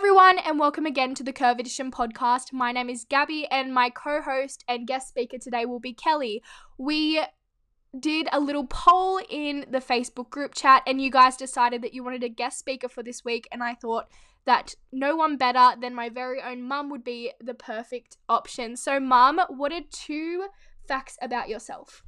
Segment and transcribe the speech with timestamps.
[0.00, 2.54] everyone, and welcome again to the Curve Edition podcast.
[2.54, 6.42] My name is Gabi, and my co host and guest speaker today will be Kelly.
[6.78, 7.20] We
[7.98, 12.02] did a little poll in the Facebook group chat, and you guys decided that you
[12.02, 14.06] wanted a guest speaker for this week, and I thought
[14.46, 18.78] that no one better than my very own mum would be the perfect option.
[18.78, 20.46] So, mum, what are two
[20.88, 22.02] facts about yourself?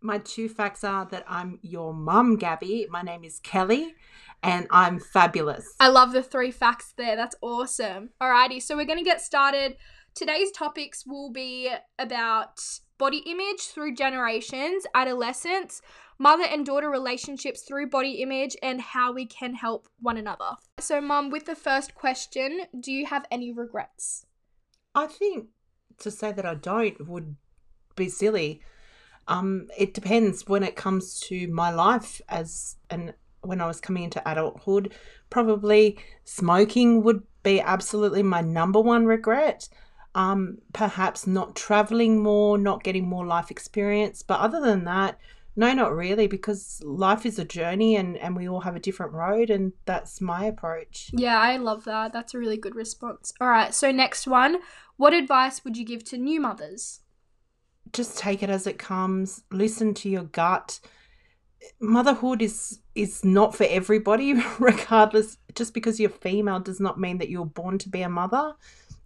[0.00, 2.88] My two facts are that I'm your mum, Gabi.
[2.88, 3.94] My name is Kelly,
[4.42, 5.74] and I'm fabulous.
[5.78, 7.16] I love the three facts there.
[7.16, 8.10] That's awesome.
[8.20, 9.76] Alrighty, so we're going to get started.
[10.14, 12.60] Today's topics will be about
[12.98, 15.80] body image through generations, adolescence,
[16.18, 20.50] mother and daughter relationships through body image, and how we can help one another.
[20.78, 24.26] So, Mum, with the first question, do you have any regrets?
[24.94, 25.48] I think
[25.98, 27.36] to say that I don't would
[27.96, 28.60] be silly.
[29.28, 34.04] Um, it depends when it comes to my life as an when I was coming
[34.04, 34.94] into adulthood.
[35.30, 39.68] Probably smoking would be absolutely my number one regret.
[40.14, 44.22] Um, perhaps not traveling more, not getting more life experience.
[44.22, 45.18] But other than that,
[45.54, 49.12] no, not really, because life is a journey and, and we all have a different
[49.12, 51.10] road, and that's my approach.
[51.12, 52.12] Yeah, I love that.
[52.12, 53.34] That's a really good response.
[53.40, 54.58] All right, so next one.
[54.96, 57.00] What advice would you give to new mothers?
[57.92, 60.80] Just take it as it comes, listen to your gut.
[61.80, 65.38] Motherhood is is not for everybody, regardless.
[65.54, 68.54] Just because you're female does not mean that you're born to be a mother.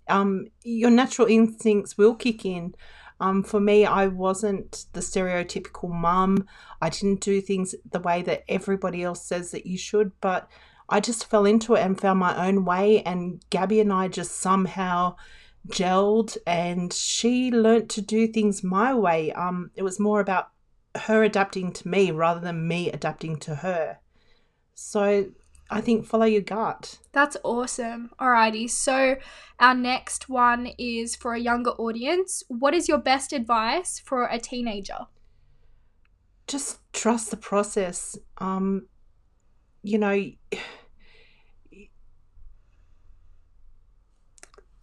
[0.09, 2.75] Um, your natural instincts will kick in.
[3.19, 6.47] Um, for me, I wasn't the stereotypical mum.
[6.81, 10.49] I didn't do things the way that everybody else says that you should, but
[10.89, 13.03] I just fell into it and found my own way.
[13.03, 15.17] And Gabi and I just somehow
[15.69, 19.33] gelled, and she learnt to do things my way.
[19.33, 20.51] Um, it was more about
[20.97, 23.99] her adapting to me rather than me adapting to her.
[24.75, 25.27] So
[25.71, 26.99] I think follow your gut.
[27.13, 28.11] That's awesome.
[28.21, 29.17] Alrighty, so
[29.59, 32.43] our next one is for a younger audience.
[32.49, 35.07] What is your best advice for a teenager?
[36.47, 38.17] Just trust the process.
[38.39, 38.87] Um,
[39.83, 40.31] you know,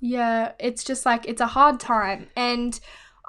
[0.02, 2.28] yeah, it's just like it's a hard time.
[2.36, 2.78] And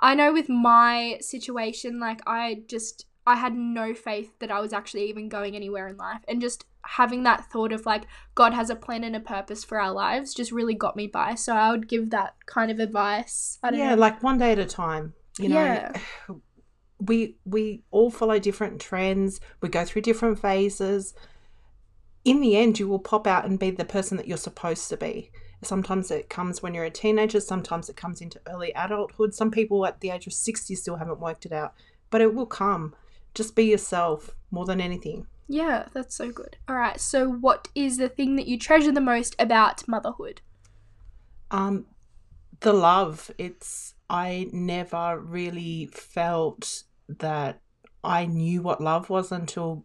[0.05, 4.75] I know with my situation, like I just I had no faith that I was
[4.75, 6.21] actually even going anywhere in life.
[6.29, 8.05] And just having that thought of like
[8.35, 11.37] God has a plan and a purpose for our lives just really got me by.
[11.37, 13.59] So I would give that kind of advice.
[13.73, 13.97] yeah, know.
[13.97, 15.15] like one day at a time.
[15.39, 15.93] You know, yeah.
[17.01, 19.41] we we all follow different trends.
[19.63, 21.15] We go through different phases.
[22.27, 24.99] In the end, you will pop out and be the person that you're supposed to
[24.99, 25.31] be.
[25.65, 27.41] Sometimes it comes when you're a teenager.
[27.41, 29.35] Sometimes it comes into early adulthood.
[29.35, 31.75] Some people at the age of 60 still haven't worked it out,
[32.11, 32.95] but it will come.
[33.35, 35.27] Just be yourself more than anything.
[35.49, 36.57] Yeah, that's so good.
[36.69, 36.99] All right.
[37.01, 40.41] So, what is the thing that you treasure the most about motherhood?
[41.51, 41.87] Um,
[42.61, 43.31] the love.
[43.37, 47.61] It's I never really felt that
[48.03, 49.85] I knew what love was until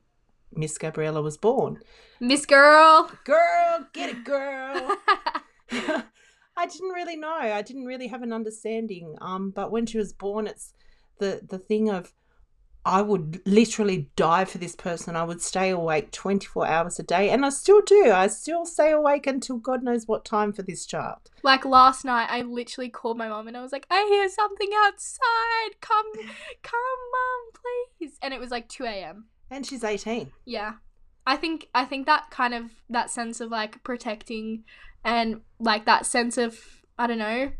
[0.53, 1.79] Miss Gabriella was born.
[2.19, 3.11] Miss Girl.
[3.23, 4.97] Girl, get it, girl.
[6.57, 7.31] I didn't really know.
[7.31, 9.15] I didn't really have an understanding.
[9.21, 10.73] Um, but when she was born, it's
[11.19, 12.13] the the thing of
[12.85, 15.15] I would literally die for this person.
[15.15, 18.11] I would stay awake 24 hours a day, and I still do.
[18.11, 21.29] I still stay awake until God knows what time for this child.
[21.43, 24.69] Like last night, I literally called my mom and I was like, I hear something
[24.85, 25.81] outside.
[25.81, 26.11] Come,
[26.63, 27.61] come, mom,
[27.99, 28.17] please.
[28.21, 29.25] And it was like 2 a.m.
[29.51, 30.31] And she's 18.
[30.45, 30.73] Yeah.
[31.27, 34.63] I think I think that kind of that sense of like protecting
[35.03, 37.51] and like that sense of I don't know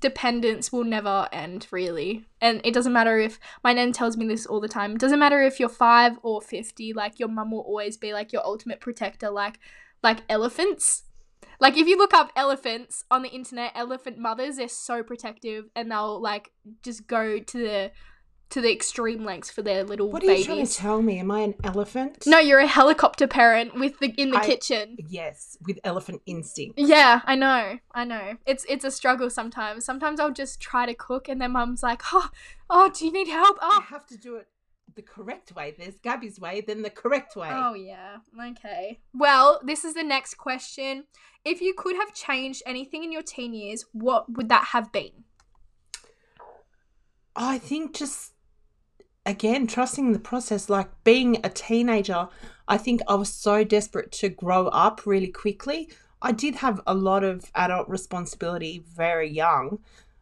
[0.00, 2.24] dependence will never end really.
[2.40, 5.18] And it doesn't matter if my nan tells me this all the time it doesn't
[5.18, 8.80] matter if you're 5 or 50 like your mum will always be like your ultimate
[8.80, 9.58] protector like
[10.02, 11.04] like elephants.
[11.60, 15.90] Like if you look up elephants on the internet elephant mothers they're so protective and
[15.90, 17.90] they'll like just go to the
[18.50, 20.12] to the extreme lengths for their little babies.
[20.12, 20.46] what are babies.
[20.46, 21.18] you trying to tell me?
[21.18, 22.24] Am I an elephant?
[22.26, 24.96] No, you're a helicopter parent with the in the I- kitchen.
[25.08, 26.78] Yes, with elephant instinct.
[26.78, 27.78] Yeah, I know.
[27.94, 28.36] I know.
[28.46, 29.84] It's it's a struggle sometimes.
[29.84, 32.30] Sometimes I'll just try to cook and then mum's like, "Oh,
[32.70, 33.80] oh, do you need help?" I Oh.
[33.88, 34.48] have to do it
[34.94, 35.74] the correct way.
[35.78, 37.50] There's Gabi's way, then the correct way.
[37.52, 38.16] Oh yeah.
[38.50, 38.98] Okay.
[39.14, 41.04] Well, this is the next question.
[41.44, 45.24] If you could have changed anything in your teen years, what would that have been?
[47.36, 48.32] I think just
[49.28, 52.28] again trusting the process like being a teenager
[52.66, 55.88] I think I was so desperate to grow up really quickly.
[56.20, 59.78] I did have a lot of adult responsibility very young.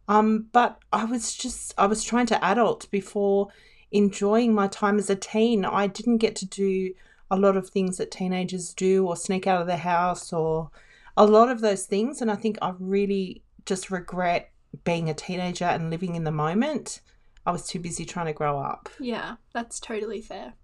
[0.08, 3.48] Um but I was just I was trying to adult before
[3.92, 5.64] enjoying my time as a teen.
[5.64, 6.92] I didn't get to do
[7.30, 10.70] a lot of things that teenagers do or sneak out of the house or
[11.16, 12.20] a lot of those things.
[12.20, 14.50] And I think I really just regret
[14.84, 17.00] being a teenager and living in the moment.
[17.46, 18.88] I was too busy trying to grow up.
[18.98, 20.54] Yeah, that's totally fair.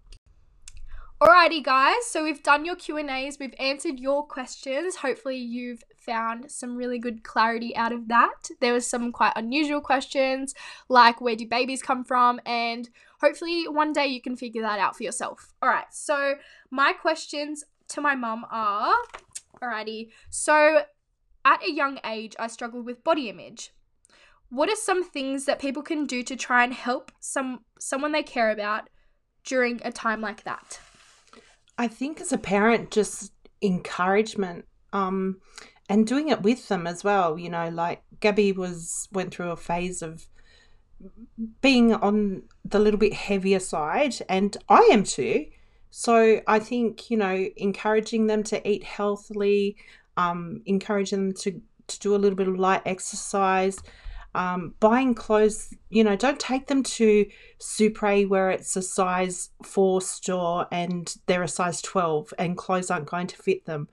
[1.20, 2.04] Alrighty, guys.
[2.06, 3.38] So we've done your Q and A's.
[3.38, 4.96] We've answered your questions.
[4.96, 8.48] Hopefully, you've found some really good clarity out of that.
[8.60, 10.52] There was some quite unusual questions,
[10.88, 12.88] like where do babies come from, and
[13.20, 15.54] hopefully one day you can figure that out for yourself.
[15.62, 15.86] All right.
[15.92, 16.34] So
[16.72, 18.92] my questions to my mum are,
[19.62, 20.08] alrighty.
[20.28, 20.82] So
[21.44, 23.70] at a young age, I struggled with body image.
[24.52, 28.22] What are some things that people can do to try and help some someone they
[28.22, 28.90] care about
[29.44, 30.78] during a time like that?
[31.78, 33.32] I think as a parent, just
[33.62, 35.40] encouragement, um,
[35.88, 37.38] and doing it with them as well.
[37.38, 40.28] You know, like Gabby was went through a phase of
[41.62, 45.46] being on the little bit heavier side, and I am too.
[45.88, 49.76] So I think you know, encouraging them to eat healthily,
[50.18, 53.78] um, encouraging them to to do a little bit of light exercise,
[54.34, 57.26] um, buying clothes, you know, don't take them to
[57.60, 63.06] Supre where it's a size four store and they're a size 12 and clothes aren't
[63.06, 63.88] going to fit them.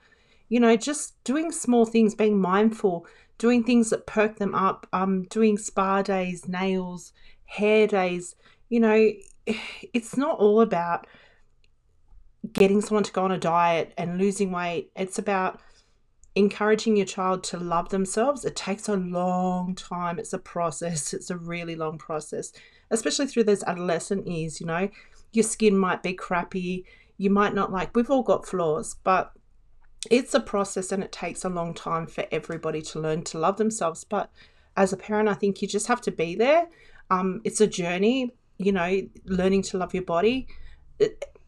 [0.48, 3.06] You know, just doing small things, being mindful,
[3.38, 7.12] doing things that perk them up, um, doing spa days, nails,
[7.44, 8.34] hair days.
[8.68, 9.12] You know,
[9.46, 11.06] it's not all about
[12.52, 14.90] getting someone to go on a diet and losing weight.
[14.96, 15.60] It's about
[16.34, 20.18] encouraging your child to love themselves, it takes a long time.
[20.18, 21.12] It's a process.
[21.20, 22.52] It's a really long process,
[22.90, 24.60] especially through those adolescent years.
[24.60, 24.88] You know,
[25.32, 26.84] your skin might be crappy.
[27.18, 29.32] You might not like, we've all got flaws, but
[30.10, 33.58] it's a process and it takes a long time for everybody to learn to love
[33.58, 34.04] themselves.
[34.04, 34.30] But
[34.76, 36.68] as a parent, I think you just have to be there.
[37.10, 40.46] Um, it's a journey, you know, learning to love your body.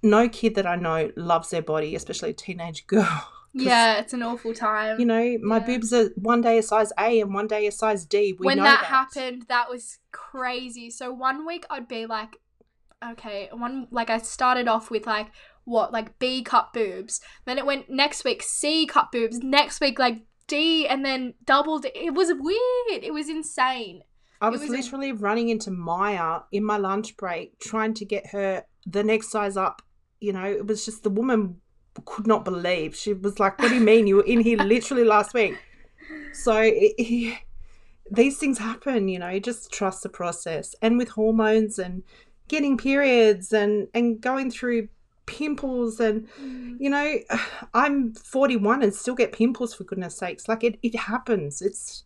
[0.03, 3.33] No kid that I know loves their body, especially a teenage girl.
[3.55, 4.99] Yeah, it's an awful time.
[4.99, 5.67] You know, my yeah.
[5.67, 8.35] boobs are one day a size A and one day a size D.
[8.39, 10.91] We when that, that, happened, that was crazy.
[10.91, 12.39] So one week I'd be like,
[13.05, 15.29] okay, one like I started off with like
[15.65, 17.21] what like B cup boobs.
[17.45, 19.39] Then it went next week C cup boobs.
[19.41, 21.87] Next week like D and then doubled.
[21.95, 23.05] It was weird.
[23.05, 24.03] It was insane.
[24.41, 28.29] I was, was literally in- running into Myer in my lunch break trying to get
[28.29, 29.83] her the next size up.
[30.21, 31.62] You know, it was just the woman
[32.05, 32.97] could not believe.
[32.97, 34.07] She was like, What do you mean?
[34.07, 35.59] You were in here literally last week.
[36.33, 37.39] So it, it,
[38.11, 40.75] these things happen, you know, just trust the process.
[40.83, 42.03] And with hormones and
[42.49, 44.89] getting periods and, and going through
[45.25, 46.77] pimples and mm.
[46.81, 47.19] you know
[47.75, 52.03] i'm 41 and still get pimples for goodness sakes like it, it happens it's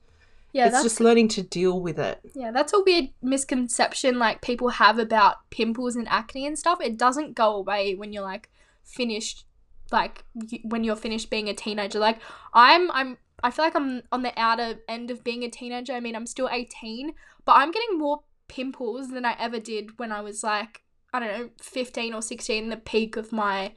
[0.52, 4.68] yeah it's just learning to deal with it yeah that's a weird misconception like people
[4.68, 8.50] have about pimples and acne and stuff it doesn't go away when you're like
[8.84, 9.44] finished
[9.92, 10.24] like
[10.64, 11.98] when you're finished being a teenager.
[11.98, 12.18] Like
[12.52, 15.92] I'm I'm I feel like I'm on the outer end of being a teenager.
[15.92, 17.12] I mean, I'm still 18,
[17.44, 21.38] but I'm getting more pimples than I ever did when I was like I don't
[21.38, 23.72] know, 15 or 16, the peak of my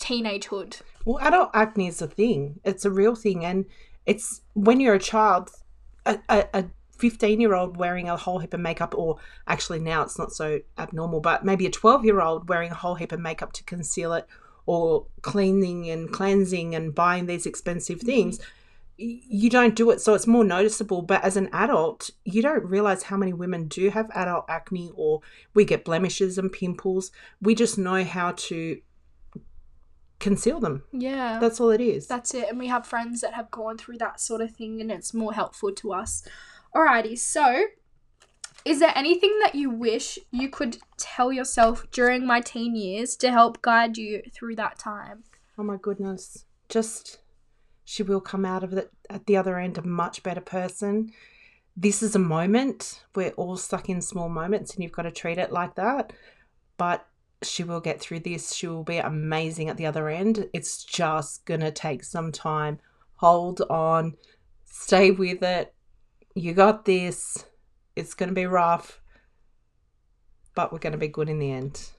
[0.00, 0.80] teenagehood.
[1.04, 2.60] Well, adult acne is a thing.
[2.64, 3.66] It's a real thing and
[4.06, 5.50] it's when you're a child
[6.06, 6.64] a, a, a
[7.00, 10.60] 15 year old wearing a whole heap of makeup, or actually now it's not so
[10.78, 14.12] abnormal, but maybe a 12 year old wearing a whole heap of makeup to conceal
[14.12, 14.26] it,
[14.66, 18.38] or cleaning and cleansing and buying these expensive things,
[18.96, 21.02] you don't do it so it's more noticeable.
[21.02, 25.22] But as an adult, you don't realize how many women do have adult acne or
[25.54, 27.10] we get blemishes and pimples.
[27.40, 28.80] We just know how to
[30.18, 30.84] conceal them.
[30.92, 31.38] Yeah.
[31.40, 32.06] That's all it is.
[32.06, 32.48] That's it.
[32.50, 35.32] And we have friends that have gone through that sort of thing and it's more
[35.32, 36.22] helpful to us.
[36.74, 37.64] Alrighty, so
[38.64, 43.30] is there anything that you wish you could tell yourself during my teen years to
[43.30, 45.24] help guide you through that time?
[45.58, 46.44] Oh my goodness.
[46.68, 47.18] Just
[47.84, 51.12] she will come out of it at the other end a much better person.
[51.76, 53.02] This is a moment.
[53.14, 56.12] We're all stuck in small moments and you've got to treat it like that.
[56.76, 57.06] But
[57.42, 58.52] she will get through this.
[58.54, 60.48] She will be amazing at the other end.
[60.52, 62.78] It's just going to take some time.
[63.16, 64.14] Hold on.
[64.66, 65.74] Stay with it.
[66.34, 67.44] You got this
[67.96, 69.00] it's going to be rough,
[70.54, 71.90] but we're going to be good in the end.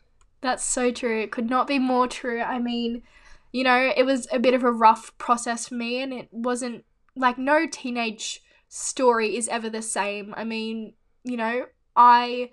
[0.42, 1.22] That's so true.
[1.22, 2.42] It could not be more true.
[2.42, 3.04] I mean,
[3.52, 6.86] you know, it was a bit of a rough process for me, and it wasn't
[7.16, 10.34] like no teenage story is ever the same.
[10.36, 10.94] I mean,
[11.24, 12.52] you know, I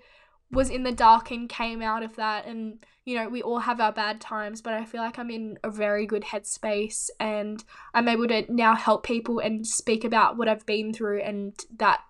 [0.51, 3.79] was in the dark and came out of that and you know we all have
[3.79, 8.07] our bad times but i feel like i'm in a very good headspace and i'm
[8.07, 12.01] able to now help people and speak about what i've been through and that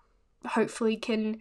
[0.46, 1.38] hopefully can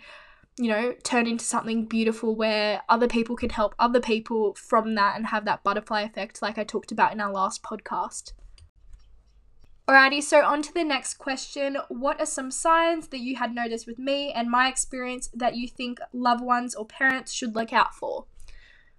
[0.58, 5.16] you know turn into something beautiful where other people can help other people from that
[5.16, 8.32] and have that butterfly effect like I talked about in our last podcast.
[9.88, 11.78] Alrighty, so on to the next question.
[11.88, 15.66] What are some signs that you had noticed with me and my experience that you
[15.66, 18.26] think loved ones or parents should look out for?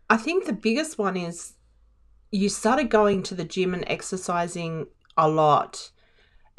[0.10, 1.54] I think the biggest one is
[2.32, 5.92] you started going to the gym and exercising a lot.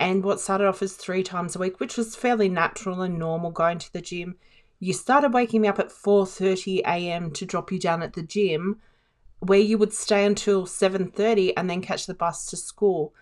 [0.00, 3.50] And what started off as three times a week, which was fairly natural and normal
[3.50, 4.36] going to the gym,
[4.78, 7.30] you started waking me up at 4:30 a.m.
[7.32, 8.80] to drop you down at the gym
[9.40, 13.12] where you would stay until 7:30 and then catch the bus to school.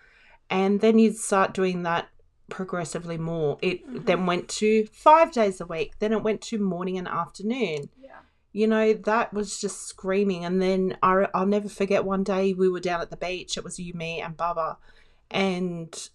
[0.49, 2.07] And then you'd start doing that
[2.49, 3.57] progressively more.
[3.61, 4.05] It Mhm.
[4.05, 8.21] then went to 5 days a week, then it went to morning and afternoon Yeah.
[8.51, 12.67] you know that was just screaming and then I, i'll never forget one day we
[12.67, 14.79] were down at the beach it was you me and baba
[15.29, 16.09] and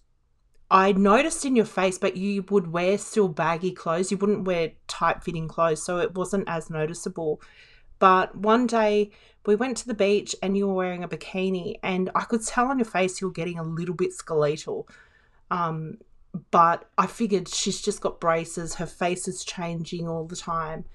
[0.71, 4.11] i noticed in your face but you would wear still baggy clothes.
[4.11, 7.41] You wouldn't wear tight fitting clothes so it wasn't as noticeable.
[7.99, 9.11] But one day
[9.45, 12.65] we went to the beach and you were wearing a bikini and i could tell
[12.67, 14.87] on your face you were getting a little bit skeletal.
[15.51, 15.99] Um,
[16.51, 18.75] but i figured she's just got braces.
[18.75, 20.85] Her face is changing all the time.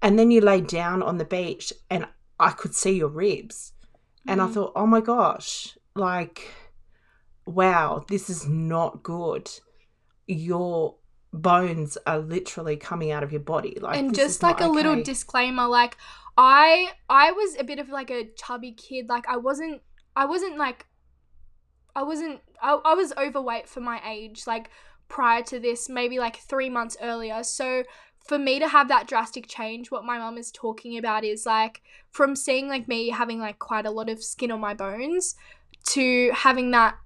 [0.00, 2.06] And then you lay down on the beach and
[2.38, 3.72] I could see your ribs.
[4.28, 4.52] And I Mhm.
[4.54, 6.52] thought, oh my gosh, like,
[7.46, 9.50] wow, this is not good.
[10.26, 10.96] Your
[11.32, 13.78] bones are literally coming out of your body.
[13.80, 15.96] Like, and just like a not little disclaimer like
[16.36, 19.80] i i was a bit of like a chubby kid like i wasn't
[20.14, 20.86] i wasn't like
[21.94, 24.70] i wasn't I, I was overweight for my age like
[25.08, 27.84] prior to this maybe like three months earlier so
[28.26, 31.80] for me to have that drastic change what my mum is talking about is like
[32.10, 35.36] from seeing like me having like quite a lot of skin on my bones
[35.86, 36.96] to having that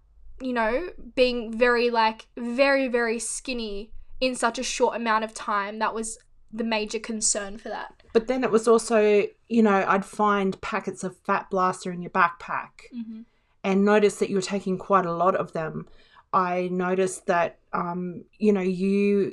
[0.41, 5.79] you know being very like very very skinny in such a short amount of time
[5.79, 6.19] that was
[6.53, 8.03] the major concern for that.
[8.13, 12.11] But then it was also, you know, I'd find packets of Fat Blaster in your
[12.11, 13.21] backpack Mm-hmm.
[13.63, 15.87] and notice that you were taking quite a lot of them.
[16.33, 19.33] I noticed that, um, you know, you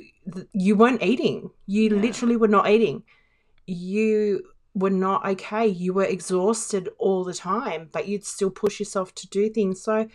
[0.52, 1.50] you weren't eating.
[1.66, 2.00] You Yeah.
[2.00, 3.02] literally were not eating.
[3.66, 5.66] You were not okay.
[5.66, 9.82] You were exhausted all the time, but you'd still push yourself to do things.
[9.82, 10.08] So,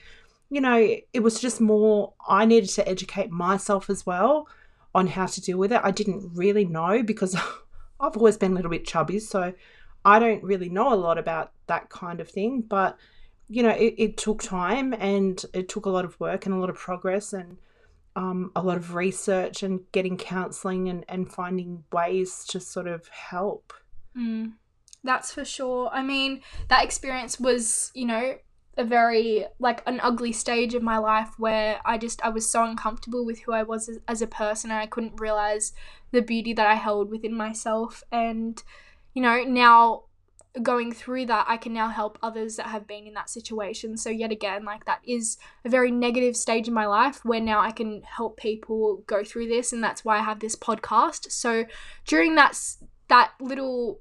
[0.54, 2.14] you know, it was just more.
[2.30, 4.48] I needed to educate myself as well
[4.94, 5.82] on how to deal with it.
[5.84, 7.36] I didn't really know because
[8.00, 9.52] I've always been a little bit chubby, so
[10.06, 12.62] I don't really know a lot about that kind of thing.
[12.62, 13.00] But
[13.48, 16.60] you know, it, it took time and it took a lot of work and a
[16.60, 17.58] lot of progress and
[18.16, 23.08] um, a lot of research and getting counseling and, and finding ways to sort of
[23.08, 23.74] help.
[24.16, 24.54] Mm,
[25.04, 25.90] that's for sure.
[25.92, 28.36] I mean, that experience was, you know,
[28.78, 32.64] a very like an ugly stage of my life where I just I was so
[32.64, 35.74] uncomfortable with who I was as, as a person and I couldn't realize
[36.12, 38.62] the beauty that I held within myself and
[39.14, 40.04] you know, now
[40.62, 43.98] going through that I can now help others that have been in that situation.
[43.98, 47.60] So yet again, like that is a very negative stage in my life where now
[47.60, 51.32] I can help people go through this and that's why I have this podcast.
[51.32, 51.66] So
[52.06, 52.60] during that
[53.08, 54.00] that little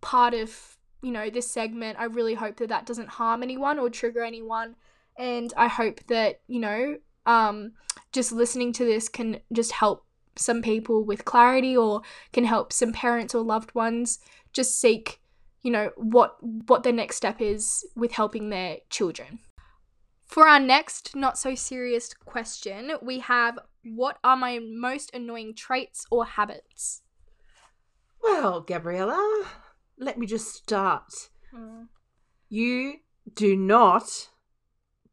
[0.00, 0.71] part of
[1.02, 4.76] you know this segment i really hope that that doesn't harm anyone or trigger anyone.
[5.18, 7.72] And i hope that you know um
[8.12, 10.06] just listening to this can just help
[10.36, 14.18] some people with clarity or can help some parents or loved ones
[14.52, 15.20] just seek
[15.60, 19.38] you know what what their next step is with helping their children.
[20.26, 26.06] For our next not so serious question we have what are my most annoying traits
[26.10, 27.02] or habits?
[28.22, 29.46] Well, Gabriella,
[30.02, 31.30] let me just start.
[32.48, 32.96] You
[33.34, 34.28] do not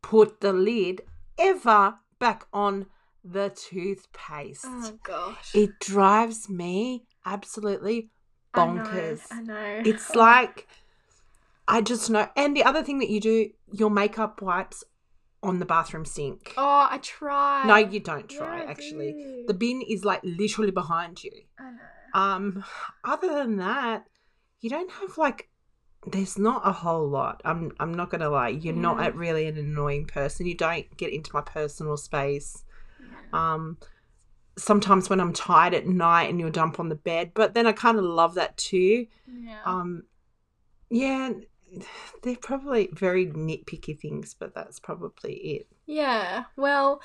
[0.01, 1.01] put the lid
[1.37, 2.87] ever back on
[3.23, 4.65] the toothpaste.
[4.65, 8.09] oh gosh It drives me absolutely
[8.53, 9.21] I know, bonkers.
[9.31, 9.81] I know.
[9.85, 10.67] It's like
[11.67, 12.27] I just know.
[12.35, 14.83] And the other thing that you do, your makeup wipes
[15.43, 16.53] on the bathroom sink.
[16.57, 17.63] Oh, I try.
[17.65, 18.61] no, you don't try.
[18.61, 19.43] I actually, do.
[19.47, 21.31] the bin is like literally behind you.
[21.59, 22.19] I know.
[22.19, 22.65] Um,
[23.03, 24.05] other than that,
[24.61, 25.49] you don't have like.
[26.07, 27.41] There's not a whole lot.
[27.43, 27.71] I'm.
[27.79, 28.49] I'm not gonna lie.
[28.49, 29.07] You're not Yeah.
[29.07, 30.45] a really an annoying person.
[30.45, 32.63] You don't get into my personal space.
[33.33, 33.77] Um,
[34.57, 37.71] sometimes when I'm tired at night and you'll dump on the bed, but then I
[37.73, 39.07] kind of love that too.
[39.27, 39.59] Yeah.
[39.65, 40.03] Um,
[40.89, 41.31] yeah,
[42.23, 45.67] they're probably very nitpicky things, but that's probably it.
[45.85, 46.45] yeah.
[46.55, 47.01] Well,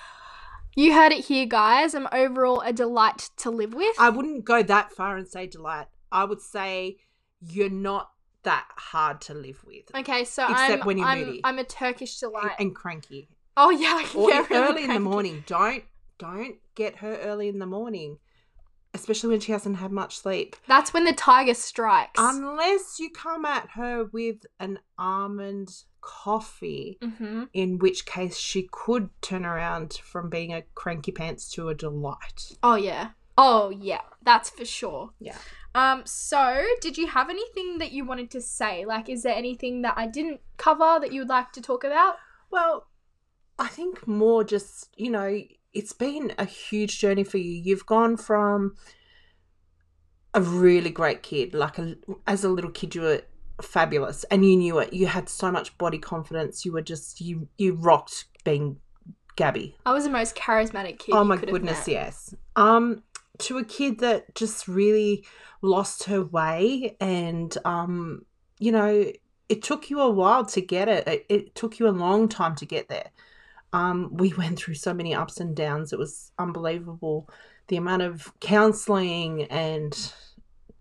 [0.75, 1.95] you heard it here, guys.
[1.95, 3.95] I'm overall a delight to live with.
[3.99, 5.87] I wouldn't go that far and say delight.
[6.11, 6.97] I would say
[7.49, 8.11] you're not
[8.43, 9.85] that hard to live with.
[9.95, 11.41] okay, so Except I'm when you're I'm, moody.
[11.45, 12.53] I'm a Turkish delight.
[12.59, 13.29] and cranky.
[13.57, 15.45] oh yeah, I can Or really early in the morning.
[15.47, 15.85] Don't
[16.19, 18.19] don't get her early in the morning.
[18.93, 20.55] Especially when she hasn't had much sleep.
[20.69, 22.13] That's when the tiger strikes.
[22.17, 27.45] Unless you come at her with an almond coffee, Mm-hmm.
[27.53, 32.57] in which case she could turn around from being a cranky pants to a delight.
[32.63, 33.11] Oh yeah.
[33.37, 34.03] Oh yeah.
[34.23, 35.11] That's for sure.
[35.19, 35.39] Yeah.
[35.75, 38.85] Um, so did you have anything that you wanted to say?
[38.85, 42.17] Like, is there anything that I didn't cover that you would like to talk about?
[42.51, 42.87] Well,
[43.59, 47.51] I think more just, you know, it's been a huge journey for you.
[47.51, 48.77] You've gone from
[50.33, 53.23] a really great kid, like a, as a little kid, you were
[53.61, 54.93] fabulous and you knew it.
[54.93, 56.65] You had so much body confidence.
[56.65, 58.79] You were just, you, you rocked being
[59.37, 59.75] Gabi.
[59.85, 61.15] I was the most charismatic kid.
[61.15, 62.35] oh my goodness, yes.
[62.55, 63.03] Um,
[63.39, 65.25] to a kid that just really
[65.63, 68.25] lost her way and, um,
[68.59, 69.11] you know,
[69.49, 71.07] it took you a while to get it.
[71.07, 73.11] It, it took you a long time to get there.
[73.73, 75.93] Um, we went through so many ups and downs.
[75.93, 77.29] It was unbelievable.
[77.69, 80.13] The amount of counseling and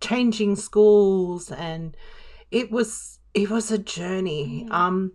[0.02, 1.96] changing schools and
[2.52, 4.68] it was it was a journey.
[4.70, 4.74] Mm.
[4.74, 5.12] Um,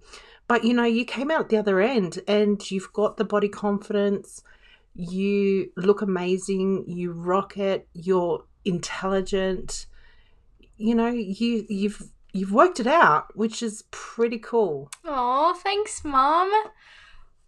[0.48, 4.42] but you know, you came out the other end and you've got the body confidence.
[5.00, 6.84] You look amazing.
[6.88, 7.86] You rock it.
[7.94, 9.86] You're intelligent.
[10.76, 12.02] You know, you you've
[12.32, 14.90] you've worked it out, which is pretty cool.
[15.04, 16.50] Oh, thanks, mom.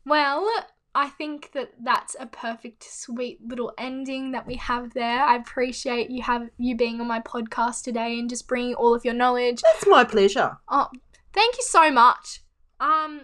[0.06, 0.48] Well,
[0.94, 5.24] I think that that's a perfect, sweet little ending that we have there.
[5.24, 9.04] I appreciate you have you being on my podcast today and just bringing all of
[9.04, 9.60] your knowledge.
[9.60, 10.56] That's my pleasure.
[10.68, 10.88] Oh,
[11.32, 12.44] thank you so much.
[12.78, 13.22] Um,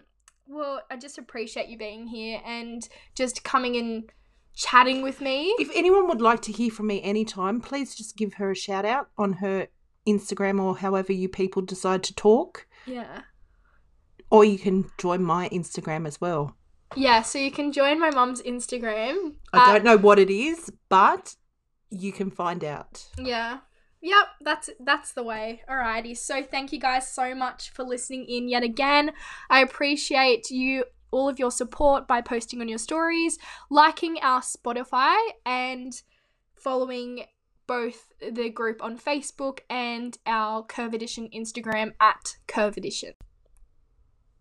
[0.48, 4.10] well, I just appreciate you being here and just coming and
[4.54, 5.54] chatting with me.
[5.58, 8.84] If anyone would like to hear from me anytime, please just give her a shout
[8.84, 9.68] out on her
[10.06, 12.66] Instagram or however you people decide to talk.
[12.86, 13.22] Yeah.
[14.30, 16.56] Or you can join my Instagram as well.
[16.94, 19.34] Yeah, so you can join my mum's Instagram.
[19.52, 21.36] I at- don't uh, know what it is, but
[21.90, 23.06] you can find out.
[23.18, 23.58] Yeah.
[24.06, 25.62] Yep, that's that's the way.
[25.68, 26.16] Alrighty.
[26.16, 29.10] So thank you guys so much for listening in yet again.
[29.50, 33.36] I appreciate you all of your support by posting on your stories,
[33.68, 35.92] liking our Spotify, and
[36.54, 37.24] following
[37.66, 43.14] both the group on Facebook and our Curve Edition Instagram at Curve Edition.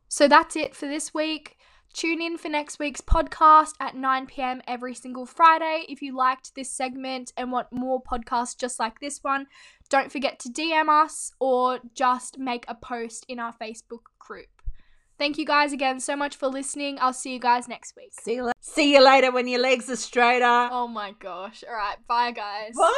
[0.10, 1.55] So that's it for this week.
[1.95, 5.86] Tune in for next week's podcast at 9 pm every single Friday.
[5.88, 9.47] If you liked this segment and want more podcasts just like this one,
[9.89, 14.47] don't forget to DM us or just make a post in our Facebook group.
[15.17, 16.97] Thank you guys again so much for listening.
[16.99, 18.12] I'll see you guys next week.
[18.19, 20.67] See you, la- See you later when your legs are straighter.
[20.69, 21.63] Oh my gosh.
[21.65, 21.95] All right.
[22.08, 22.73] Bye, guys.
[22.77, 22.91] Bye.